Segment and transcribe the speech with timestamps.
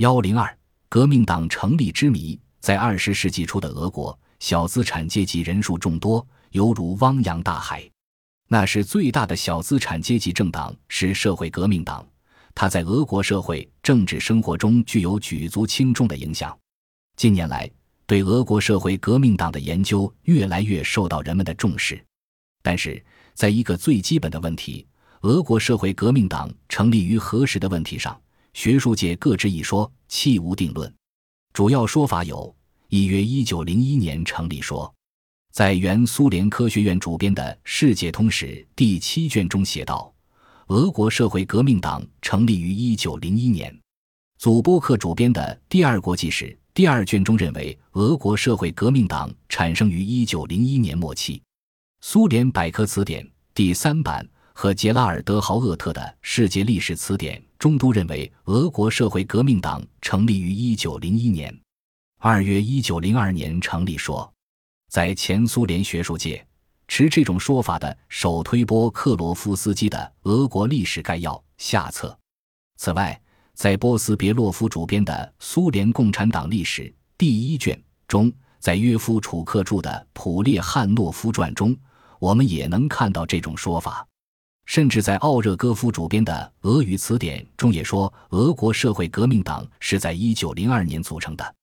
[0.00, 0.58] 幺零二，
[0.88, 2.40] 革命党成立之谜。
[2.58, 7.86] 在二十世纪初的俄国，小资产阶级人数众多，犹如汪洋大海。
[8.48, 12.02] 那是最大的小资产阶级政党，是社会革命党。
[12.54, 16.58] 它在俄国社会政治生活中具有举足轻重的影响。
[17.16, 17.70] 近年来，
[18.06, 22.02] 对俄国社会革命党的研究越来越受到人们的重视。
[22.62, 23.04] 但是，
[23.34, 24.86] 在一个最基本的问题——
[25.20, 28.18] 俄国社会革命党成立于何时的问题上，
[28.52, 30.92] 学术界各执一说，弃无定论。
[31.52, 32.54] 主要说法有：
[32.88, 34.92] 一约一九零一年成立说，
[35.52, 40.12] 在原苏联科学院主编的《世界通史》第七卷中写道。
[40.68, 43.76] 俄国社会革命党成立于一九零一年，
[44.38, 51.42] 祖波克主编的《第二国际史》第二卷中认为，俄国社会革命党产生于一九零一年末期。
[52.02, 61.54] 苏联百科词典第三版和杰拉尔德豪厄特的《世界历史词典》中都认为，俄国社会革命党成立于一九零一年。
[62.16, 64.32] 二月一九零二年成立说，
[64.88, 66.44] 在前苏联学术界。
[66.88, 72.18] 持这种说法的首推波克罗夫斯基的《俄国历史概要》下册。
[72.78, 73.20] 此外，
[73.52, 76.82] 在波斯别洛夫主编的《苏联共产党历史》
[77.16, 81.76] 第一卷中，在约夫楚克著的《普列汉诺夫传》中，
[82.18, 84.04] 我们也能看到这种说法。
[84.70, 91.54] 甚至在奥热戈夫主编的《俄语词典》中也说，俄国社会革命党是在一九零二年组成的。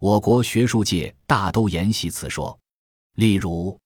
[0.00, 2.58] 我国学术界大都沿袭此说，
[3.14, 3.78] 例如。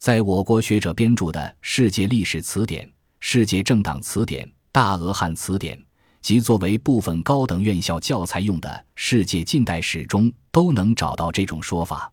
[0.00, 2.84] 在我国学者编著的《世界历史词典》
[3.20, 5.78] 《世界政党词典》《大俄汉词典》
[6.20, 12.12] 及作为部分高等院校教材用的《世界近代史》中，都能找到这种说法。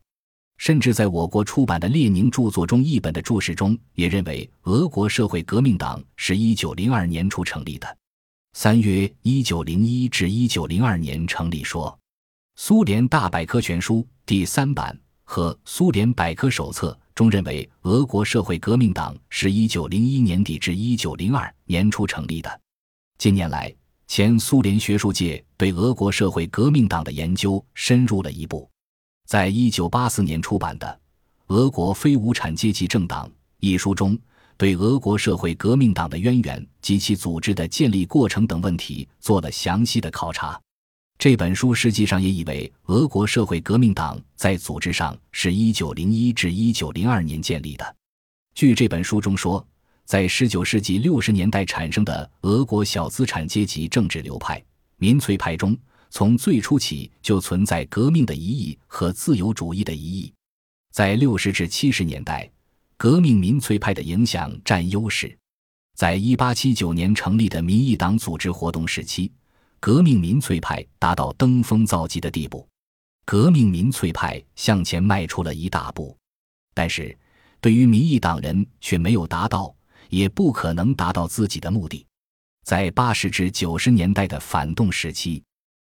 [0.57, 7.97] 甚至在我国出版的列宁著作中译本的注释中，也认为俄国社会革命党是一九零二年初成立的。
[8.53, 11.97] 三月一九零一至一九零二年成立说，
[12.55, 16.97] 苏联大百科全书第三版和苏联百科手册。
[17.13, 22.61] 中认为，俄国社会革命党是一九零一年底至一九零二年初成立的。
[23.17, 23.73] 近年来，
[24.05, 28.69] 前苏联学术界对俄国社会革命党的研究深入了一步。
[29.25, 30.87] 在一九八四年出版的
[31.53, 33.27] 《俄国非无产阶级政党》
[33.59, 34.15] 一书中，
[34.55, 40.61] 对俄国社会革命党的渊源及其组织的建立过程等问题做了详细的考察。
[41.17, 47.95] 这本书实际上也以为俄国社会革命党在组织上是一九零一至一九零二年建立的。
[48.53, 49.65] 据这本书中说，
[50.05, 54.63] 在十九世纪六十年代产生的俄国小资产阶级政治流派——
[54.97, 55.75] 民粹派中，
[56.09, 60.33] 从最初起就存在革命的疑义和自由主义的疑义。
[60.91, 62.49] 在六十至七十年代，
[62.97, 65.37] 革命民粹派的影响占优势。
[65.95, 69.31] 在一八七九年成立的民意党组织活动时期。
[69.81, 72.67] 革命民粹派达到登峰造极的地步，
[73.23, 76.17] 革命民粹派向前迈出了一大步，
[76.73, 77.15] 但是，
[77.61, 79.75] 对于民意党人却没有达到，
[80.09, 82.03] 也不可能达到自己的目的。
[82.63, 85.43] 在八十至九十年代的反动时期，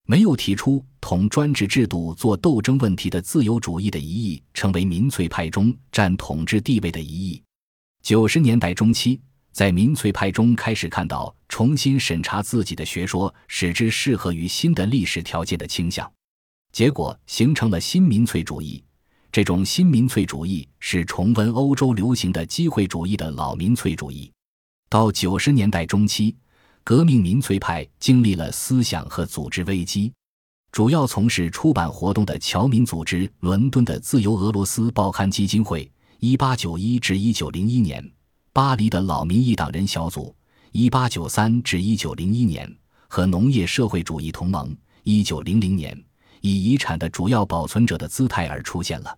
[0.09, 7.43] 没有提出同专制制度做斗争问题的自由主义的疑义，成为民粹派中占统治地位的疑义。
[8.01, 9.21] 九十年代中期。
[9.51, 16.09] 在民粹派中开始看到重新审查自己的学说，使之适合于新的历史条件的倾向，
[16.71, 18.81] 结果形成了新民粹主义。
[19.31, 24.31] 这种新民粹主义是重温欧洲流行的机会主义的老民粹主义。
[24.87, 26.35] 到九十年代中期，
[26.83, 30.11] 革命民粹派经历了思想和组织危机。
[30.71, 35.89] 主要从事出版活动的侨民组织——伦敦的自由俄罗斯报刊基金会
[36.21, 38.11] （1891 至1901年）。
[38.53, 40.35] 巴黎的老民意党人小组
[40.73, 44.75] ，1893至1901年和农业社会主义同盟
[45.05, 46.03] ，1900年
[46.41, 49.15] 以遗产的主要保存者的姿态而出现了。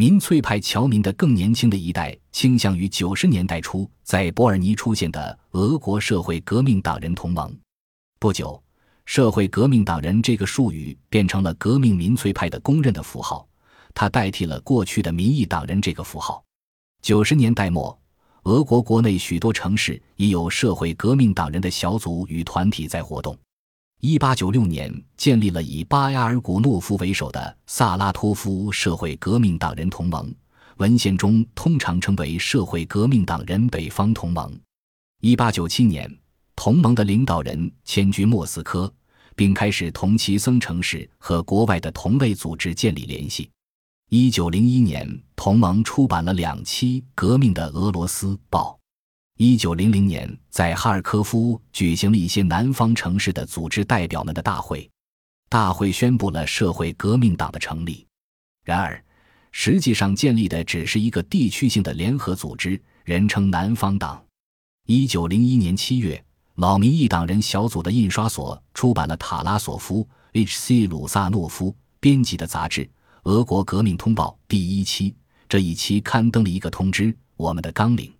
[0.00, 7.54] 民粹派侨民的更年轻的一代倾向于90年代初在伯尔尼出现的俄国社会革命党人同盟。
[8.18, 8.62] 不久，
[9.04, 13.46] 社会革命党人这个术语变成了革命民粹派的公认的符号，
[13.92, 16.42] 它代替了过去的民意党人这个符号。
[17.02, 17.94] 90年代末。
[18.44, 23.36] 俄国国内许多城市已有社会革命党人的小组与团体在活动。
[24.02, 30.34] 一八九六年建立了以巴亚尔古诺夫为首的萨拉托夫社会革命党人同盟，
[30.78, 34.58] 文献中通常称为社会革命党人北方同盟。
[35.20, 36.10] 一八九七年，
[36.56, 38.90] 同盟的领导人迁居莫斯科，
[39.36, 43.50] 并开始同其僧城市和国外的同类组织建立联系。
[44.08, 45.06] 一九零一年，
[45.36, 48.78] 同盟出版了两期《革命的俄罗斯报》。
[49.42, 54.86] 一九零零年，在哈尔科夫举行了一些南方城市的组织代表们的大会。
[55.48, 58.06] 大会宣布了社会革命党的成立。
[58.66, 59.02] 然而，
[59.50, 64.22] 实际上建立的只是一个地区性的联合组织，人称南方党。
[64.86, 66.22] 一九零一年七月，
[66.56, 70.86] 老民意党人小组的印刷所出版了塔拉索夫 ·H.C.
[70.86, 72.84] 鲁萨诺夫编辑的杂志
[73.22, 75.16] 《俄国革命通报》第一期。
[75.48, 78.12] 这一期刊登了一个通知：我们的纲领。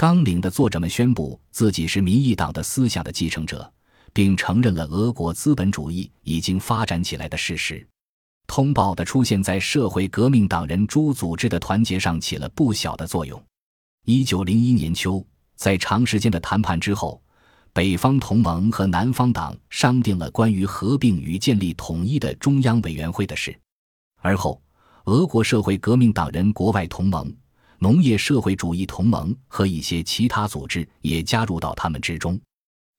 [0.00, 3.70] 纲领的作者们宣布自己是民意党的思想的继承者，
[4.14, 7.86] 并承认了俄国资本主义已经发展起来的事实。
[8.46, 13.38] 通报的出现在社会革命党人诸组织的团结上起了不小的作用。
[14.06, 15.22] 一九零一年秋，
[15.54, 17.22] 在长时间的谈判之后，
[17.74, 23.54] 北方同盟和南方党商定了关于合并与建立统一的中央委员会的事。
[24.22, 24.62] 而后，
[25.04, 27.30] 俄国社会革命党人国外同盟、
[27.82, 32.38] 农业社会主义同盟和一些其他组织也加入到他们之中。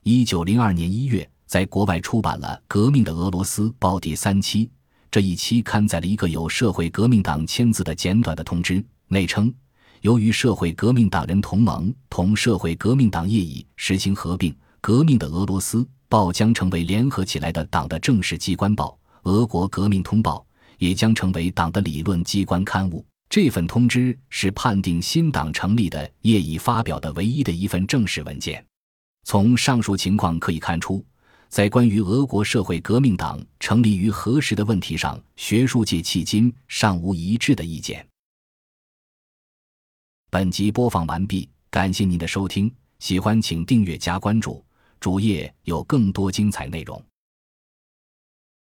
[0.03, 4.67] 一九零二年一月，在国外出版了《革命的俄罗斯报》第三期。
[5.11, 9.53] 这一期刊载了一个有社会革命党签字的简短的通知，内称：
[10.01, 14.51] 由于社会革命党人同盟同社会革命党业已实行合并，
[14.81, 20.43] 革命的俄罗斯报将成为联合起来的党的正式机关报，俄国革命通报
[20.79, 23.05] 也将成为党的理论机关刊物。
[23.31, 28.63] 这份通知是判定新党成立的业已发表的唯一的一份正式文件。
[29.23, 31.03] 从上述情况可以看出。
[31.47, 38.05] 在关于俄国社会革命党成立于何时的问题上，学术界迄今尚无一致的意见。
[40.29, 44.63] 本集播放完毕，感谢您的收听，喜欢请订阅加关注，
[44.99, 47.01] 主页有更多精彩内容。